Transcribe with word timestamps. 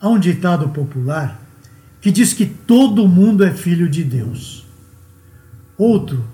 Há 0.00 0.08
um 0.08 0.18
ditado 0.18 0.68
popular 0.68 1.40
que 2.00 2.10
diz 2.10 2.32
que 2.32 2.46
todo 2.46 3.08
mundo 3.08 3.44
é 3.44 3.52
filho 3.52 3.88
de 3.88 4.04
Deus. 4.04 4.64
Outro 5.76 6.24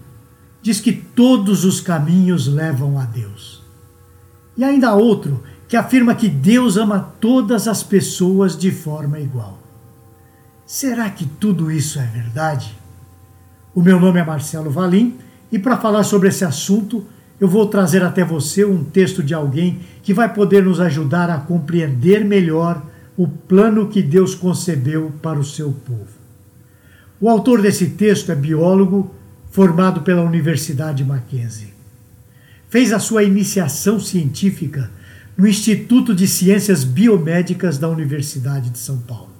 diz 0.60 0.80
que 0.80 0.92
todos 0.92 1.64
os 1.64 1.80
caminhos 1.80 2.46
levam 2.46 2.98
a 2.98 3.04
Deus. 3.04 3.62
E 4.56 4.64
ainda 4.64 4.90
há 4.90 4.94
outro 4.94 5.42
que 5.66 5.76
afirma 5.76 6.14
que 6.14 6.28
Deus 6.28 6.76
ama 6.76 7.12
todas 7.20 7.66
as 7.66 7.82
pessoas 7.82 8.56
de 8.56 8.70
forma 8.70 9.18
igual. 9.18 9.58
Será 10.66 11.08
que 11.10 11.26
tudo 11.26 11.70
isso 11.70 11.98
é 11.98 12.06
verdade? 12.06 12.74
O 13.74 13.82
meu 13.82 13.98
nome 13.98 14.20
é 14.20 14.24
Marcelo 14.24 14.70
Valim 14.70 15.18
e 15.50 15.58
para 15.58 15.76
falar 15.76 16.04
sobre 16.04 16.28
esse 16.28 16.44
assunto, 16.44 17.04
eu 17.40 17.48
vou 17.48 17.66
trazer 17.66 18.02
até 18.02 18.24
você 18.24 18.64
um 18.64 18.84
texto 18.84 19.22
de 19.22 19.34
alguém 19.34 19.80
que 20.02 20.14
vai 20.14 20.32
poder 20.32 20.64
nos 20.64 20.80
ajudar 20.80 21.30
a 21.30 21.38
compreender 21.38 22.24
melhor 22.24 22.82
o 23.16 23.28
plano 23.28 23.88
que 23.88 24.02
Deus 24.02 24.34
concebeu 24.34 25.12
para 25.22 25.38
o 25.38 25.44
seu 25.44 25.72
povo. 25.72 26.24
O 27.20 27.28
autor 27.28 27.62
desse 27.62 27.90
texto 27.90 28.32
é 28.32 28.34
biólogo 28.34 29.14
formado 29.50 30.00
pela 30.02 30.22
Universidade 30.22 31.04
Mackenzie. 31.04 31.72
Fez 32.68 32.92
a 32.92 32.98
sua 32.98 33.22
iniciação 33.22 34.00
científica 34.00 34.90
no 35.36 35.46
Instituto 35.46 36.12
de 36.14 36.26
Ciências 36.26 36.82
Biomédicas 36.82 37.78
da 37.78 37.88
Universidade 37.88 38.70
de 38.70 38.78
São 38.78 38.98
Paulo. 38.98 39.30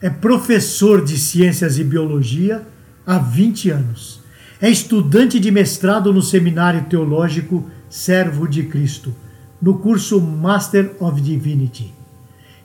É 0.00 0.08
professor 0.08 1.04
de 1.04 1.18
Ciências 1.18 1.78
e 1.78 1.84
Biologia 1.84 2.62
há 3.04 3.18
20 3.18 3.70
anos. 3.70 4.20
É 4.60 4.70
estudante 4.70 5.40
de 5.40 5.50
mestrado 5.50 6.12
no 6.12 6.22
Seminário 6.22 6.84
Teológico 6.84 7.68
Servo 7.90 8.46
de 8.46 8.64
Cristo, 8.64 9.14
no 9.60 9.78
curso 9.78 10.20
Master 10.20 10.94
of 11.00 11.20
Divinity 11.20 11.92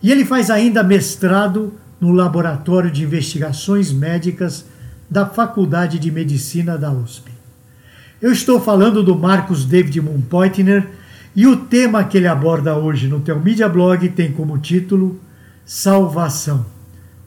e 0.02 0.12
ele 0.12 0.26
faz 0.26 0.50
ainda 0.50 0.84
mestrado 0.84 1.74
no 2.00 2.12
Laboratório 2.12 2.90
de 2.90 3.04
Investigações 3.04 3.92
Médicas 3.92 4.66
da 5.10 5.26
Faculdade 5.26 6.00
de 6.00 6.12
Medicina 6.12 6.78
da 6.78 6.92
USP. 6.92 7.32
Eu 8.22 8.32
estou 8.32 8.60
falando 8.60 9.04
do 9.04 9.16
Marcos 9.16 9.66
David 9.66 10.02
Mumpoitner 10.02 10.88
e 11.36 11.48
o 11.48 11.58
tema 11.58 12.04
que 12.04 12.18
ele 12.18 12.28
aborda 12.28 12.76
hoje 12.76 13.08
no 13.08 13.20
Teu 13.20 13.40
Media 13.40 13.68
Blog 13.68 14.08
tem 14.10 14.32
como 14.32 14.58
título 14.58 15.20
Salvação, 15.66 16.66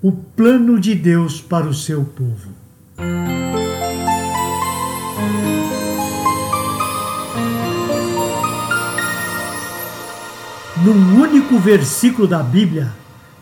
o 0.03 0.12
plano 0.12 0.81
de 0.81 0.95
Deus 0.95 1.41
para 1.41 1.67
o 1.67 1.75
seu 1.75 2.05
povo. 2.05 2.50
Num 10.84 11.20
único 11.20 11.58
versículo 11.58 12.27
da 12.27 12.42
Bíblia, 12.42 12.92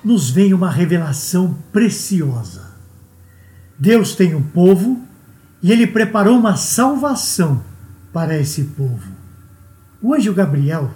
nos 0.04 0.30
vem 0.30 0.52
uma 0.52 0.70
revelação 0.70 1.56
preciosa. 1.72 2.70
Deus 3.78 4.14
tem 4.14 4.34
um 4.34 4.42
povo 4.42 5.00
e 5.62 5.72
ele 5.72 5.86
preparou 5.86 6.38
uma 6.38 6.56
salvação 6.56 7.62
para 8.12 8.38
esse 8.38 8.64
povo. 8.64 9.10
O 10.02 10.14
anjo 10.14 10.34
Gabriel 10.34 10.90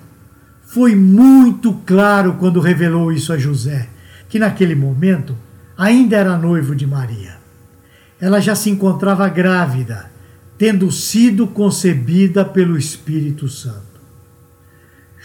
foi 0.67 0.95
muito 0.95 1.73
claro 1.87 2.35
quando 2.35 2.61
revelou 2.61 3.11
isso 3.11 3.33
a 3.33 3.39
José, 3.39 3.89
que 4.29 4.39
naquele 4.39 4.75
momento 4.75 5.37
ainda 5.79 6.17
era 6.17 6.37
noivo 6.37 6.75
de 6.77 6.87
Maria. 6.87 7.39
Ela 8.21 8.41
já 8.41 8.55
se 8.55 8.69
encontrava 8.69 9.29
grávida, 9.29 10.11
tendo 10.59 10.91
sido 10.93 11.47
concebida 11.47 12.45
pelo 12.45 12.77
Espírito 12.77 13.49
Santo. 13.49 13.94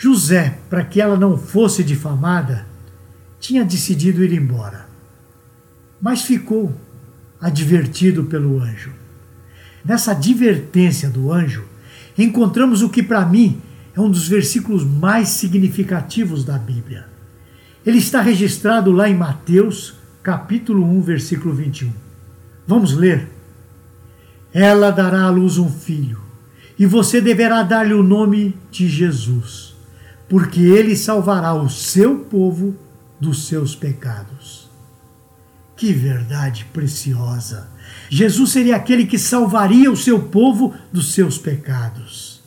José, 0.02 0.58
para 0.70 0.86
que 0.86 1.02
ela 1.02 1.18
não 1.18 1.38
fosse 1.38 1.84
difamada, 1.84 2.66
tinha 3.38 3.66
decidido 3.66 4.24
ir 4.24 4.32
embora. 4.32 4.88
Mas 6.02 6.22
ficou 6.22 6.74
advertido 7.42 8.24
pelo 8.24 8.62
anjo. 8.62 8.94
Nessa 9.84 10.12
advertência 10.12 11.10
do 11.10 11.34
anjo, 11.34 11.66
encontramos 12.18 12.82
o 12.82 12.88
que 12.88 13.04
para 13.04 13.26
mim 13.26 13.62
é 13.94 14.00
um 14.00 14.10
dos 14.10 14.26
versículos 14.26 14.86
mais 14.86 15.28
significativos 15.28 16.46
da 16.46 16.58
Bíblia. 16.58 17.06
Ele 17.86 17.98
está 17.98 18.22
registrado 18.22 18.94
lá 18.94 19.10
em 19.10 19.18
Mateus, 19.18 19.96
capítulo 20.24 20.82
1, 20.82 21.02
versículo 21.02 21.54
21. 21.54 21.92
Vamos 22.66 22.94
ler. 22.94 23.28
Ela 24.54 24.92
dará 24.92 25.24
à 25.24 25.30
luz 25.30 25.58
um 25.58 25.70
filho, 25.70 26.22
e 26.78 26.86
você 26.86 27.20
deverá 27.20 27.64
dar-lhe 27.64 27.94
o 27.94 28.02
nome 28.02 28.56
de 28.72 28.88
Jesus 28.88 29.69
porque 30.30 30.62
ele 30.62 30.96
salvará 30.96 31.54
o 31.54 31.68
seu 31.68 32.20
povo 32.20 32.76
dos 33.20 33.48
seus 33.48 33.76
pecados. 33.76 34.70
Que 35.76 35.92
verdade 35.92 36.66
preciosa! 36.72 37.68
Jesus 38.10 38.52
seria 38.52 38.76
aquele 38.76 39.06
que 39.06 39.18
salvaria 39.18 39.92
o 39.92 39.98
seu 39.98 40.22
povo 40.22 40.74
dos 40.94 41.14
seus 41.14 41.38
pecados. 41.38 42.42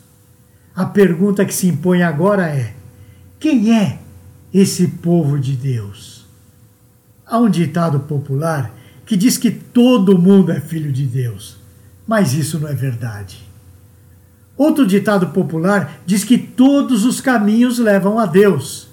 A 0.75 0.85
pergunta 0.85 1.45
que 1.45 1.53
se 1.53 1.67
impõe 1.67 2.01
agora 2.01 2.47
é: 2.47 2.73
quem 3.39 3.75
é 3.75 3.99
esse 4.53 4.87
povo 4.87 5.39
de 5.39 5.55
Deus? 5.55 6.25
Há 7.25 7.37
um 7.39 7.49
ditado 7.49 7.99
popular 8.01 8.73
que 9.05 9.17
diz 9.17 9.37
que 9.37 9.51
todo 9.51 10.17
mundo 10.17 10.51
é 10.51 10.61
filho 10.61 10.91
de 10.91 11.05
Deus, 11.05 11.57
mas 12.07 12.33
isso 12.33 12.59
não 12.59 12.69
é 12.69 12.73
verdade. 12.73 13.52
Outro 14.63 14.87
ditado 14.87 15.27
popular 15.27 15.99
diz 16.05 16.23
que 16.23 16.37
todos 16.37 17.03
os 17.03 17.19
caminhos 17.19 17.79
levam 17.79 18.17
a 18.17 18.25
Deus. 18.25 18.87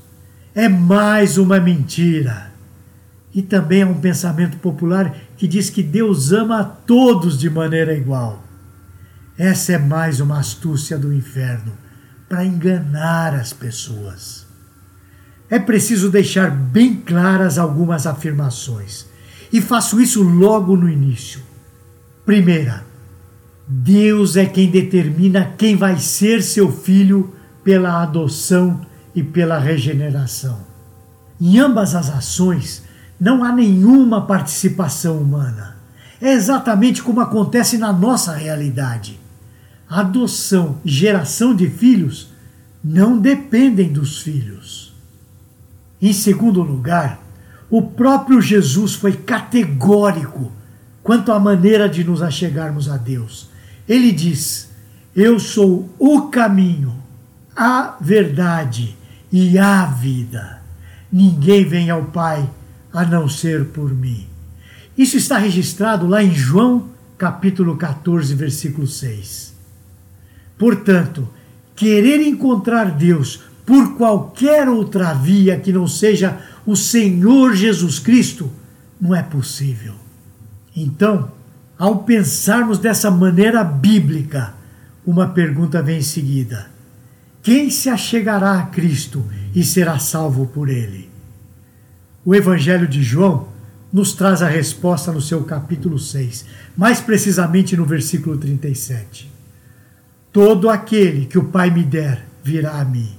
É 0.53 0.69
mais 0.69 1.39
uma 1.39 1.61
mentira. 1.61 2.51
E 3.33 3.41
também 3.41 3.85
há 3.85 3.87
um 3.87 4.01
pensamento 4.01 4.57
popular 4.57 5.15
que 5.37 5.47
diz 5.47 5.71
que 5.71 5.81
Deus 5.81 6.33
ama 6.33 6.59
a 6.59 6.65
todos 6.65 7.39
de 7.39 7.49
maneira 7.49 7.97
igual. 7.97 8.43
Essa 9.39 9.75
é 9.75 9.79
mais 9.79 10.19
uma 10.19 10.41
astúcia 10.41 10.99
do 10.99 11.15
inferno 11.15 11.71
para 12.29 12.45
enganar 12.45 13.33
as 13.33 13.53
pessoas. 13.53 14.49
É 15.49 15.61
preciso 15.61 16.11
deixar 16.11 16.51
bem 16.51 16.97
claras 16.97 17.59
algumas 17.59 18.09
afirmações. 18.09 19.07
E 19.53 19.61
faço 19.61 20.01
isso 20.01 20.21
logo 20.21 20.77
no 20.77 20.89
início. 20.89 21.41
Primeira, 22.27 22.90
Deus 23.73 24.37
é 24.37 24.47
quem 24.47 24.69
determina 24.69 25.55
quem 25.57 25.77
vai 25.77 25.97
ser 25.97 26.43
seu 26.43 26.73
filho 26.73 27.33
pela 27.63 28.03
adoção 28.03 28.81
e 29.15 29.23
pela 29.23 29.61
regeneração. 29.61 30.59
Em 31.41 31.61
ambas 31.61 31.95
as 31.95 32.11
ações, 32.11 32.83
não 33.19 33.45
há 33.45 33.53
nenhuma 33.53 34.27
participação 34.27 35.19
humana. 35.19 35.77
É 36.21 36.33
exatamente 36.33 37.01
como 37.01 37.21
acontece 37.21 37.79
na 37.79 37.93
nossa 37.93 38.33
realidade. 38.35 39.21
adoção 39.89 40.79
e 40.85 40.91
geração 40.91 41.55
de 41.55 41.71
filhos 41.71 42.33
não 42.83 43.19
dependem 43.19 43.93
dos 43.93 44.21
filhos. 44.21 44.93
Em 46.03 46.13
segundo 46.13 46.61
lugar, 46.61 47.23
o 47.71 47.83
próprio 47.83 48.41
Jesus 48.41 48.95
foi 48.95 49.13
categórico 49.13 50.51
quanto 51.05 51.31
à 51.31 51.39
maneira 51.39 51.89
de 51.89 52.03
nos 52.03 52.21
achegarmos 52.21 52.89
a 52.89 52.97
Deus. 52.97 53.50
Ele 53.91 54.13
diz: 54.13 54.71
Eu 55.17 55.41
sou 55.41 55.91
o 55.99 56.29
caminho, 56.29 56.95
a 57.57 57.97
verdade 58.01 58.97
e 59.33 59.59
a 59.59 59.85
vida. 59.87 60.63
Ninguém 61.11 61.65
vem 61.65 61.91
ao 61.91 62.05
Pai 62.05 62.49
a 62.93 63.05
não 63.05 63.29
ser 63.29 63.65
por 63.67 63.93
mim. 63.93 64.29
Isso 64.97 65.17
está 65.17 65.39
registrado 65.39 66.07
lá 66.07 66.23
em 66.23 66.33
João, 66.33 66.89
capítulo 67.19 67.77
14, 67.77 68.33
versículo 68.37 68.87
6. 68.87 69.55
Portanto, 70.57 71.29
querer 71.75 72.25
encontrar 72.25 72.93
Deus 72.93 73.41
por 73.67 73.97
qualquer 73.97 74.69
outra 74.69 75.15
via 75.15 75.59
que 75.59 75.73
não 75.73 75.89
seja 75.89 76.39
o 76.65 76.77
Senhor 76.77 77.57
Jesus 77.57 77.99
Cristo 77.99 78.53
não 79.01 79.17
é 79.17 79.23
possível. 79.23 79.95
Então, 80.77 81.33
ao 81.81 82.01
pensarmos 82.01 82.79
dessa 82.79 83.11
maneira 83.11 83.65
bíblica, 83.65 84.53
uma 85.07 85.29
pergunta 85.29 85.83
vem 85.83 86.01
em 86.01 86.03
seguida: 86.03 86.67
quem 87.43 87.71
se 87.71 87.89
achegará 87.89 88.61
a 88.61 88.67
Cristo 88.67 89.25
e 89.55 89.65
será 89.65 89.99
salvo 89.99 90.47
por 90.47 90.69
ele? 90.69 91.09
O 92.23 92.35
Evangelho 92.35 92.87
de 92.87 93.03
João 93.03 93.49
nos 93.91 94.13
traz 94.13 94.43
a 94.43 94.47
resposta 94.47 95.11
no 95.11 95.23
seu 95.23 95.43
capítulo 95.43 95.99
6, 95.99 96.45
mais 96.77 97.01
precisamente 97.01 97.75
no 97.75 97.87
versículo 97.87 98.37
37. 98.37 99.33
Todo 100.31 100.69
aquele 100.69 101.25
que 101.25 101.39
o 101.39 101.45
Pai 101.45 101.71
me 101.71 101.83
der 101.83 102.27
virá 102.45 102.79
a 102.79 102.85
mim, 102.85 103.17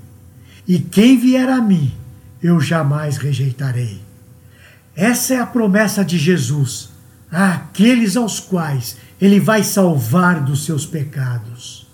e 0.67 0.77
quem 0.77 1.17
vier 1.17 1.49
a 1.49 1.59
mim 1.59 1.91
eu 2.43 2.59
jamais 2.59 3.17
rejeitarei. 3.17 3.99
Essa 4.95 5.33
é 5.33 5.39
a 5.39 5.47
promessa 5.47 6.05
de 6.05 6.19
Jesus 6.19 6.90
àqueles 7.31 8.17
aos 8.17 8.39
quais 8.39 8.97
ele 9.19 9.39
vai 9.39 9.63
salvar 9.63 10.43
dos 10.43 10.65
seus 10.65 10.85
pecados. 10.85 11.87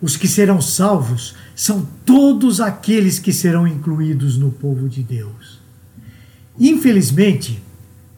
Os 0.00 0.16
que 0.16 0.28
serão 0.28 0.60
salvos 0.60 1.34
são 1.54 1.86
todos 2.06 2.60
aqueles 2.60 3.18
que 3.18 3.32
serão 3.32 3.66
incluídos 3.66 4.38
no 4.38 4.50
povo 4.50 4.88
de 4.88 5.02
Deus. 5.02 5.60
Infelizmente, 6.58 7.62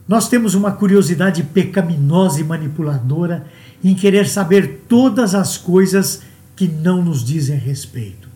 nós 0.07 0.29
temos 0.29 0.55
uma 0.55 0.73
curiosidade 0.73 1.43
pecaminosa 1.43 2.41
e 2.41 2.45
manipuladora 2.45 3.47
em 3.83 3.95
querer 3.95 4.29
saber 4.29 4.85
todas 4.89 5.35
as 5.35 5.57
coisas 5.57 6.23
que 6.55 6.69
não 6.69 7.03
nos 7.03 7.25
dizem 7.25 7.57
respeito. 7.57 8.29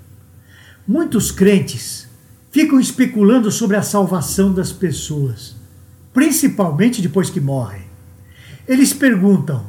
Muitos 0.86 1.30
crentes 1.30 2.08
ficam 2.50 2.80
especulando 2.80 3.50
sobre 3.52 3.76
a 3.76 3.82
salvação 3.82 4.52
das 4.52 4.72
pessoas, 4.72 5.54
principalmente 6.12 7.02
depois 7.02 7.28
que 7.28 7.40
morrem. 7.40 7.85
Eles 8.68 8.92
perguntam: 8.92 9.64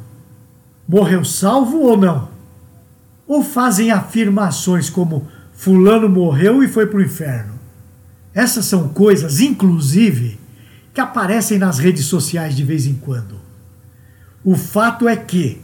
morreu 0.86 1.24
salvo 1.24 1.78
ou 1.80 1.96
não? 1.96 2.28
Ou 3.26 3.42
fazem 3.42 3.90
afirmações 3.90 4.88
como 4.88 5.28
Fulano 5.52 6.08
morreu 6.08 6.62
e 6.62 6.68
foi 6.68 6.86
para 6.86 6.98
o 6.98 7.02
inferno. 7.02 7.54
Essas 8.32 8.64
são 8.64 8.88
coisas, 8.88 9.40
inclusive, 9.40 10.38
que 10.94 11.00
aparecem 11.00 11.58
nas 11.58 11.78
redes 11.78 12.04
sociais 12.04 12.56
de 12.56 12.64
vez 12.64 12.86
em 12.86 12.94
quando. 12.94 13.36
O 14.44 14.54
fato 14.56 15.08
é 15.08 15.16
que 15.16 15.60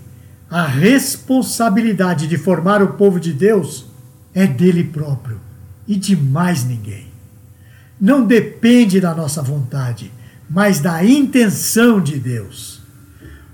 a 0.51 0.67
responsabilidade 0.67 2.27
de 2.27 2.37
formar 2.37 2.83
o 2.83 2.95
povo 2.95 3.19
de 3.19 3.33
Deus 3.33 3.87
é 4.35 4.47
dele 4.47 4.85
próprio 4.85 5.41
e 5.87 5.97
de 5.97 6.17
mais 6.17 6.65
ninguém. 6.65 7.07
Não 8.01 8.27
depende 8.27 9.01
da 9.01 9.15
nossa 9.15 9.43
vontade, 9.43 10.13
mas 10.51 10.81
da 10.81 11.05
intenção 11.05 12.01
de 12.01 12.19
Deus. 12.19 12.74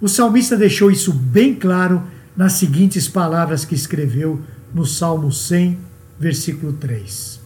O 0.01 0.09
salmista 0.09 0.57
deixou 0.57 0.91
isso 0.91 1.13
bem 1.13 1.55
claro 1.55 2.03
nas 2.37 2.55
seguintes 2.55 3.07
palavras 3.07 3.65
que 3.65 3.75
escreveu 3.75 4.41
no 4.73 4.87
Salmo 4.87 5.31
100, 5.31 5.79
versículo 6.19 6.73
3. 6.73 7.41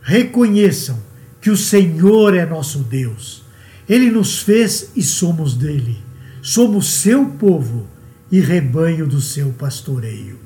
Reconheçam 0.00 0.98
que 1.40 1.50
o 1.50 1.56
Senhor 1.56 2.34
é 2.34 2.46
nosso 2.46 2.78
Deus. 2.80 3.44
Ele 3.88 4.10
nos 4.10 4.38
fez 4.38 4.90
e 4.96 5.02
somos 5.02 5.54
dele. 5.54 6.02
Somos 6.40 6.90
seu 6.90 7.26
povo 7.26 7.86
e 8.30 8.40
rebanho 8.40 9.06
do 9.06 9.20
seu 9.20 9.50
pastoreio. 9.52 10.38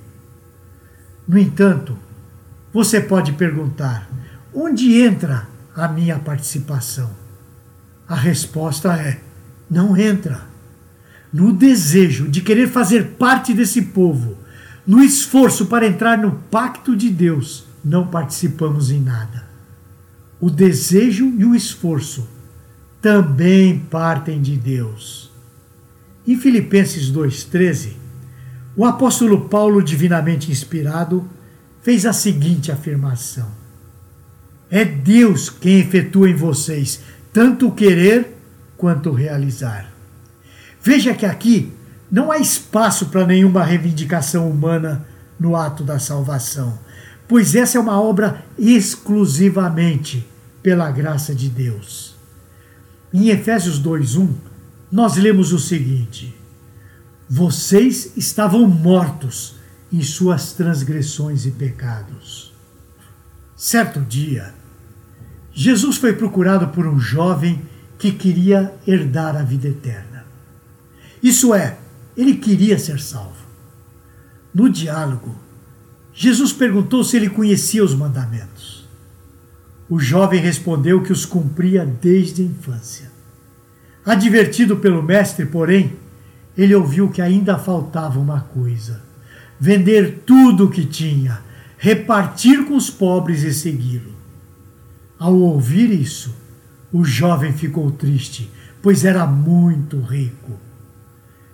No 1.27 1.39
entanto, 1.39 1.97
você 2.73 3.01
pode 3.01 3.33
perguntar: 3.33 4.11
onde 4.53 5.01
entra 5.01 5.47
a 5.75 5.87
minha 5.87 6.19
participação? 6.19 7.11
A 8.09 8.17
resposta 8.17 8.95
é: 8.95 9.21
não 9.71 9.97
entra. 9.97 10.52
No 11.33 11.53
desejo 11.53 12.29
de 12.29 12.41
querer 12.43 12.69
fazer 12.69 13.13
parte 13.19 13.55
desse 13.55 13.83
povo, 13.83 14.37
no 14.87 15.03
esforço 15.03 15.67
para 15.67 15.87
entrar 15.87 16.19
no 16.19 16.33
pacto 16.51 16.95
de 16.95 17.09
Deus, 17.09 17.65
não 17.85 18.07
participamos 18.07 18.91
em 18.91 19.01
nada. 19.01 19.45
O 20.41 20.51
desejo 20.51 21.33
e 21.39 21.45
o 21.45 21.55
esforço 21.55 22.29
também 23.01 23.79
partem 23.79 24.43
de 24.43 24.57
Deus. 24.57 25.31
Em 26.27 26.37
Filipenses 26.37 27.11
2,13, 27.11 27.95
o 28.77 28.85
apóstolo 28.85 29.49
Paulo, 29.49 29.83
divinamente 29.83 30.51
inspirado, 30.51 31.29
fez 31.83 32.07
a 32.07 32.13
seguinte 32.13 32.71
afirmação: 32.71 33.51
É 34.71 34.85
Deus 34.85 35.49
quem 35.51 35.81
efetua 35.81 36.31
em 36.31 36.35
vocês 36.35 37.01
tanto 37.33 37.69
o 37.69 37.73
querer 37.73 38.37
quanto 38.77 39.11
o 39.11 39.15
realizar. 39.15 39.92
Veja 40.83 41.15
que 41.15 41.25
aqui 41.25 41.73
não 42.11 42.33
há 42.33 42.39
espaço 42.39 43.07
para 43.07 43.27
nenhuma 43.27 43.65
reivindicação 43.65 44.51
humana 44.51 45.07
no 45.39 45.57
ato 45.57 45.85
da 45.85 45.99
salvação, 45.99 46.79
pois 47.29 47.55
essa 47.55 47.79
é 47.79 47.81
uma 47.81 48.01
obra 48.01 48.45
exclusivamente 48.59 50.29
pela 50.63 50.91
graça 50.91 51.35
de 51.35 51.49
Deus. 51.49 52.17
Em 53.13 53.29
Efésios 53.29 53.79
2:1, 53.81 54.29
nós 54.91 55.17
lemos 55.17 55.53
o 55.53 55.59
seguinte: 55.59 56.35
Vocês 57.29 58.13
estavam 58.17 58.67
mortos 58.67 59.55
em 59.93 60.03
suas 60.03 60.53
transgressões 60.53 61.47
e 61.47 61.51
pecados. 61.51 62.53
Certo 63.55 64.01
dia, 64.01 64.55
Jesus 65.53 65.97
foi 65.97 66.15
procurado 66.15 66.69
por 66.69 66.87
um 66.87 66.99
jovem 66.99 67.63
que 67.99 68.11
queria 68.11 68.75
herdar 68.87 69.37
a 69.37 69.43
vida 69.43 69.69
eterna. 69.69 70.12
Isso 71.23 71.55
é, 71.55 71.79
ele 72.17 72.35
queria 72.35 72.79
ser 72.79 72.99
salvo. 72.99 73.47
No 74.53 74.69
diálogo, 74.69 75.35
Jesus 76.13 76.53
perguntou 76.53 77.05
se 77.05 77.17
ele 77.17 77.31
conhecia 77.31 77.85
os 77.85 77.95
mandamentos. 77.95 78.87
O 79.89 79.99
jovem 79.99 80.41
respondeu 80.41 81.03
que 81.03 81.13
os 81.13 81.25
cumpria 81.25 81.87
desde 81.87 82.43
a 82.43 82.45
infância. 82.45 83.11
Advertido 84.05 84.77
pelo 84.77 85.03
mestre, 85.03 85.47
porém, 85.47 85.97
ele 86.57 86.75
ouviu 86.75 87.09
que 87.09 87.23
ainda 87.23 87.59
faltava 87.59 88.19
uma 88.19 88.41
coisa: 88.41 89.03
vender 89.59 90.23
tudo 90.27 90.67
o 90.67 90.71
que 90.71 90.85
tinha, 90.85 91.41
repartir 91.79 92.65
com 92.67 92.75
os 92.75 92.91
pobres 92.91 93.43
e 93.43 93.55
segui-lo. 93.55 94.13
Ao 95.19 95.35
ouvir 95.35 95.91
isso, 95.91 96.35
o 96.93 97.05
jovem 97.05 97.53
ficou 97.53 97.91
triste, 97.91 98.51
pois 98.83 99.05
era 99.05 99.27
muito 99.27 100.01
rico. 100.01 100.59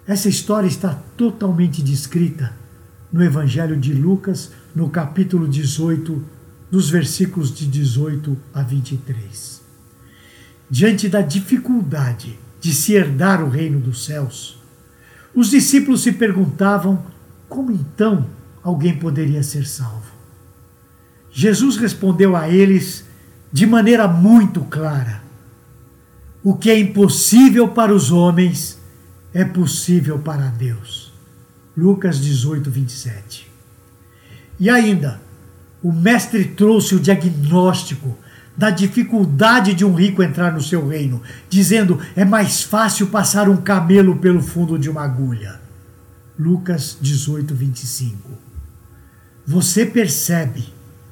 Essa 0.09 0.31
história 0.31 0.67
está 0.67 0.95
totalmente 1.19 1.83
descrita 1.83 2.57
no 3.13 3.23
Evangelho 3.23 3.77
de 3.77 3.93
Lucas, 3.93 4.53
no 4.75 4.89
capítulo 4.89 5.47
18, 5.47 6.25
dos 6.71 6.89
versículos 6.89 7.55
de 7.55 7.67
18 7.67 8.35
a 8.55 8.63
23. 8.63 9.61
Diante 10.71 11.11
da 11.11 11.21
dificuldade 11.21 12.39
de 12.59 12.73
se 12.73 12.95
herdar 12.95 13.45
o 13.45 13.51
reino 13.51 13.79
dos 13.81 14.07
céus, 14.07 14.59
os 15.35 15.51
discípulos 15.51 16.01
se 16.01 16.13
perguntavam 16.13 17.05
como 17.47 17.71
então 17.71 18.27
alguém 18.63 18.99
poderia 18.99 19.43
ser 19.43 19.67
salvo. 19.67 20.11
Jesus 21.31 21.77
respondeu 21.77 22.35
a 22.35 22.49
eles 22.49 23.05
de 23.53 23.67
maneira 23.67 24.09
muito 24.09 24.63
clara: 24.63 25.23
O 26.43 26.55
que 26.55 26.71
é 26.71 26.79
impossível 26.79 27.69
para 27.69 27.95
os 27.95 28.11
homens 28.11 28.78
é 29.33 29.45
possível 29.45 30.19
para 30.19 30.47
Deus. 30.47 31.13
Lucas 31.77 32.19
18, 32.21 32.71
27. 32.71 33.51
E 34.59 34.69
ainda, 34.69 35.21
o 35.83 35.93
mestre 35.93 36.45
trouxe 36.45 36.95
o 36.95 37.01
diagnóstico 37.01 38.17
da 38.57 38.71
dificuldade 38.71 39.73
de 39.75 39.85
um 39.85 39.95
rico 39.95 40.21
entrar 40.21 40.53
no 40.53 40.61
seu 40.61 40.89
reino, 40.89 41.23
dizendo: 41.49 42.01
é 42.17 42.25
mais 42.25 42.63
fácil 42.63 43.07
passar 43.07 43.49
um 43.49 43.57
camelo 43.57 44.17
pelo 44.17 44.43
fundo 44.43 44.77
de 44.77 44.91
uma 44.91 45.05
agulha. 45.05 45.61
Lucas 46.37 46.99
18, 47.01 47.55
25. 47.55 48.31
Você 49.47 49.87
percebe 49.87 50.65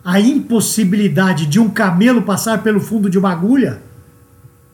a 0.05 0.21
impossibilidade 0.21 1.47
de 1.47 1.61
um 1.61 1.71
camelo 1.71 2.23
passar 2.23 2.63
pelo 2.63 2.81
fundo 2.81 3.09
de 3.09 3.19
uma 3.19 3.31
agulha? 3.31 3.83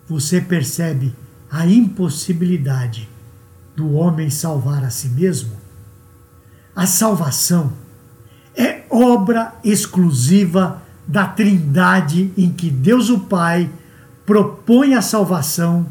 Você 0.08 0.40
percebe 0.40 1.14
a 1.50 1.66
impossibilidade 1.66 3.11
do 3.76 3.92
homem 3.92 4.30
salvar 4.30 4.84
a 4.84 4.90
si 4.90 5.08
mesmo? 5.08 5.56
A 6.74 6.86
salvação 6.86 7.72
é 8.56 8.82
obra 8.90 9.54
exclusiva 9.64 10.82
da 11.06 11.26
Trindade 11.26 12.32
em 12.36 12.50
que 12.50 12.70
Deus 12.70 13.08
o 13.08 13.20
Pai 13.20 13.70
propõe 14.24 14.94
a 14.94 15.02
salvação, 15.02 15.86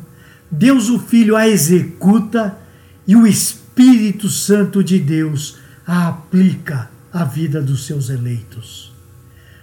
Deus 0.50 0.90
o 0.90 1.00
Filho 1.00 1.36
a 1.36 1.48
executa 1.48 2.58
e 3.08 3.16
o 3.16 3.28
Espírito 3.28 4.30
Santo 4.30 4.84
de 4.84 5.00
Deus 5.00 5.58
a 5.86 6.08
aplica 6.08 6.90
à 7.12 7.24
vida 7.24 7.62
dos 7.62 7.86
seus 7.86 8.10
eleitos. 8.10 8.92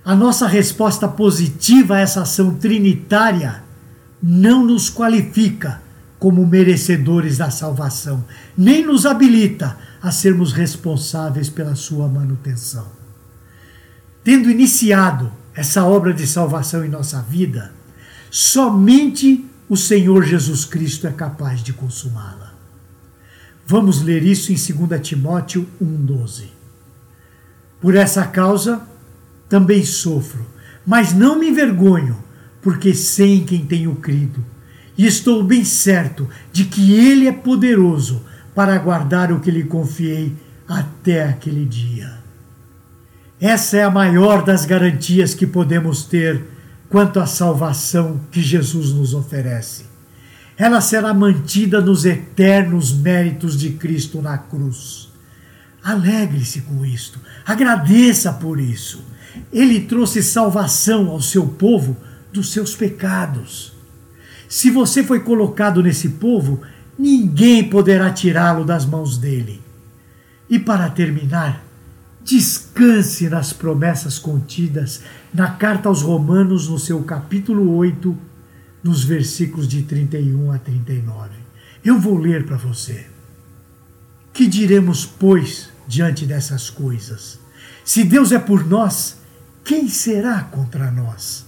A 0.05 0.15
nossa 0.15 0.47
resposta 0.47 1.09
positiva 1.09 1.97
a 1.97 2.01
essa 2.01 2.23
ação 2.23 2.55
trinitária 2.55 3.63
não 4.23 4.65
nos 4.65 4.91
qualifica 4.91 5.83
como 6.19 6.47
merecedores 6.47 7.39
da 7.39 7.51
salvação, 7.51 8.25
nem 8.57 8.85
nos 8.85 9.07
habilita 9.07 9.79
a 10.03 10.11
sermos 10.11 10.53
responsáveis 10.53 11.49
pela 11.49 11.75
sua 11.75 12.09
manutenção. 12.09 12.87
Tendo 14.25 14.51
iniciado 14.51 15.33
essa 15.55 15.85
obra 15.85 16.13
de 16.13 16.27
salvação 16.27 16.85
em 16.85 16.89
nossa 16.89 17.23
vida, 17.23 17.73
somente 18.31 19.45
o 19.69 19.77
Senhor 19.77 20.25
Jesus 20.25 20.65
Cristo 20.65 21.07
é 21.07 21.13
capaz 21.13 21.63
de 21.63 21.73
consumá-la. 21.73 22.55
Vamos 23.67 24.03
ler 24.03 24.23
isso 24.23 24.51
em 24.51 24.57
2 24.57 25.01
Timóteo 25.01 25.69
1,12. 25.81 26.47
Por 27.81 27.95
essa 27.95 28.27
causa 28.27 28.83
também 29.49 29.85
sofro, 29.85 30.45
mas 30.85 31.13
não 31.13 31.39
me 31.39 31.49
envergonho, 31.49 32.17
porque 32.61 32.93
sei 32.93 33.37
em 33.37 33.45
quem 33.45 33.65
tenho 33.65 33.95
crido 33.97 34.45
e 34.99 35.07
estou 35.07 35.45
bem 35.45 35.65
certo 35.65 36.29
de 36.53 36.65
que 36.65 36.93
Ele 36.93 37.29
é 37.29 37.33
poderoso 37.33 38.23
para 38.55 38.77
guardar 38.77 39.33
o 39.33 39.39
que 39.39 39.53
lhe 39.53 39.63
confiei 39.63 40.35
até 40.67 41.23
aquele 41.23 41.65
dia. 41.65 42.19
Essa 43.41 43.77
é 43.77 43.85
a 43.85 43.91
maior 43.91 44.45
das 44.45 44.67
garantias 44.67 45.33
que 45.33 45.47
podemos 45.47 46.03
ter 46.05 46.43
quanto 46.89 47.21
à 47.21 47.27
salvação 47.27 48.21
que 48.33 48.43
Jesus 48.43 48.93
nos 48.93 49.15
oferece. 49.15 49.85
Ela 50.57 50.81
será 50.81 51.15
mantida 51.15 51.81
nos 51.81 52.05
eternos 52.05 52.93
méritos 52.93 53.57
de 53.57 53.71
Cristo 53.71 54.21
na 54.21 54.37
cruz. 54.37 55.09
Alegre-se 55.81 56.63
com 56.63 56.85
isto, 56.85 57.21
agradeça 57.47 58.33
por 58.33 58.59
isso. 58.59 59.05
Ele 59.53 59.81
trouxe 59.81 60.21
salvação 60.21 61.09
ao 61.09 61.21
seu 61.21 61.47
povo 61.47 61.97
dos 62.33 62.51
seus 62.51 62.75
pecados. 62.75 63.78
Se 64.49 64.71
você 64.71 65.05
foi 65.05 65.21
colocado 65.21 65.83
nesse 65.83 66.09
povo, 66.11 66.63
ninguém 66.99 67.69
poderá 67.69 68.11
tirá-lo 68.11 68.65
das 68.65 68.87
mãos 68.87 69.19
dele. 69.19 69.61
E 70.49 70.59
para 70.59 70.89
terminar, 70.89 71.63
descanse 72.25 73.29
nas 73.29 73.53
promessas 73.53 74.19
contidas 74.19 75.03
na 75.33 75.51
carta 75.51 75.89
aos 75.89 76.01
Romanos, 76.01 76.69
no 76.69 76.79
seu 76.79 77.03
capítulo 77.03 77.77
8, 77.77 78.17
nos 78.83 79.05
versículos 79.05 79.69
de 79.69 79.83
31 79.83 80.51
a 80.53 80.59
39. 80.59 81.31
Eu 81.85 81.99
vou 81.99 82.17
ler 82.17 82.47
para 82.47 82.57
você. 82.57 83.07
Que 84.33 84.47
diremos, 84.47 85.05
pois, 85.05 85.69
diante 85.87 86.25
dessas 86.25 86.71
coisas? 86.71 87.39
Se 87.85 88.05
Deus 88.05 88.33
é 88.33 88.39
por 88.39 88.67
nós, 88.67 89.19
quem 89.65 89.89
será 89.89 90.41
contra 90.43 90.91
nós? 90.91 91.48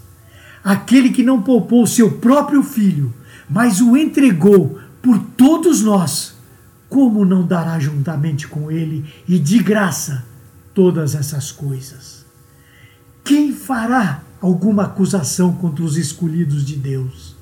Aquele 0.62 1.10
que 1.10 1.22
não 1.22 1.42
poupou 1.42 1.86
seu 1.86 2.18
próprio 2.18 2.62
filho, 2.62 3.12
mas 3.48 3.80
o 3.80 3.96
entregou 3.96 4.78
por 5.02 5.18
todos 5.36 5.80
nós, 5.80 6.34
como 6.88 7.24
não 7.24 7.46
dará 7.46 7.78
juntamente 7.78 8.46
com 8.46 8.70
ele 8.70 9.04
e 9.26 9.38
de 9.38 9.58
graça 9.62 10.24
todas 10.74 11.14
essas 11.14 11.50
coisas? 11.50 12.24
Quem 13.24 13.52
fará 13.52 14.22
alguma 14.40 14.84
acusação 14.84 15.52
contra 15.52 15.84
os 15.84 15.96
escolhidos 15.96 16.64
de 16.64 16.76
Deus? 16.76 17.36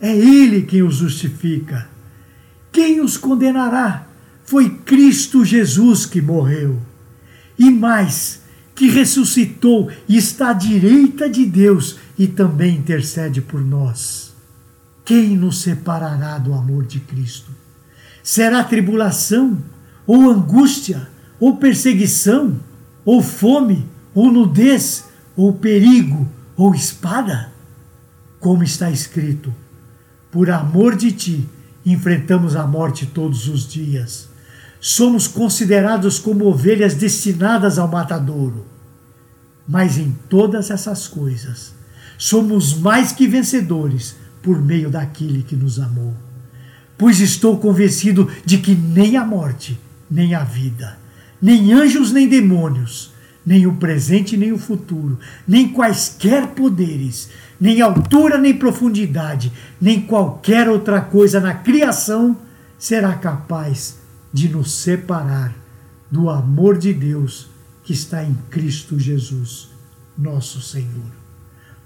É 0.00 0.16
Ele 0.16 0.62
quem 0.62 0.82
os 0.82 0.96
justifica. 0.96 1.88
Quem 2.70 3.00
os 3.00 3.16
condenará? 3.16 4.06
Foi 4.44 4.70
Cristo 4.70 5.44
Jesus 5.44 6.06
que 6.06 6.22
morreu. 6.22 6.78
E 7.58 7.70
mais, 7.70 8.42
que 8.74 8.88
ressuscitou 8.88 9.90
e 10.08 10.16
está 10.16 10.50
à 10.50 10.52
direita 10.52 11.28
de 11.28 11.44
Deus 11.44 11.96
e 12.18 12.26
também 12.26 12.76
intercede 12.76 13.40
por 13.40 13.60
nós. 13.60 14.34
Quem 15.04 15.36
nos 15.36 15.62
separará 15.62 16.36
do 16.38 16.52
amor 16.52 16.84
de 16.84 17.00
Cristo? 17.00 17.50
Será 18.22 18.64
tribulação, 18.64 19.56
ou 20.06 20.28
angústia, 20.28 21.08
ou 21.38 21.56
perseguição, 21.56 22.58
ou 23.04 23.22
fome, 23.22 23.88
ou 24.14 24.30
nudez, 24.30 25.04
ou 25.36 25.52
perigo, 25.52 26.28
ou 26.56 26.74
espada? 26.74 27.52
Como 28.40 28.62
está 28.62 28.90
escrito: 28.90 29.54
Por 30.30 30.50
amor 30.50 30.96
de 30.96 31.12
ti, 31.12 31.48
enfrentamos 31.86 32.56
a 32.56 32.66
morte 32.66 33.06
todos 33.06 33.48
os 33.48 33.66
dias. 33.66 34.28
Somos 34.80 35.26
considerados 35.26 36.18
como 36.18 36.46
ovelhas 36.46 36.94
destinadas 36.94 37.78
ao 37.78 37.88
matadouro. 37.88 38.66
Mas 39.66 39.98
em 39.98 40.16
todas 40.28 40.70
essas 40.70 41.08
coisas, 41.08 41.77
somos 42.18 42.76
mais 42.76 43.12
que 43.12 43.28
vencedores 43.28 44.16
por 44.42 44.60
meio 44.60 44.90
daquele 44.90 45.42
que 45.44 45.56
nos 45.56 45.78
amou. 45.78 46.14
Pois 46.98 47.20
estou 47.20 47.58
convencido 47.58 48.28
de 48.44 48.58
que 48.58 48.74
nem 48.74 49.16
a 49.16 49.24
morte, 49.24 49.78
nem 50.10 50.34
a 50.34 50.42
vida, 50.42 50.98
nem 51.40 51.72
anjos 51.72 52.10
nem 52.12 52.28
demônios, 52.28 53.12
nem 53.46 53.66
o 53.66 53.76
presente 53.76 54.36
nem 54.36 54.52
o 54.52 54.58
futuro, 54.58 55.18
nem 55.46 55.68
quaisquer 55.68 56.48
poderes, 56.48 57.30
nem 57.60 57.80
altura 57.80 58.36
nem 58.36 58.52
profundidade, 58.52 59.52
nem 59.80 60.00
qualquer 60.00 60.68
outra 60.68 61.00
coisa 61.00 61.40
na 61.40 61.54
criação 61.54 62.36
será 62.76 63.14
capaz 63.14 63.98
de 64.32 64.48
nos 64.48 64.72
separar 64.72 65.54
do 66.10 66.28
amor 66.28 66.76
de 66.76 66.92
Deus 66.92 67.48
que 67.84 67.92
está 67.92 68.24
em 68.24 68.36
Cristo 68.50 68.98
Jesus, 68.98 69.68
nosso 70.16 70.60
Senhor. 70.60 71.17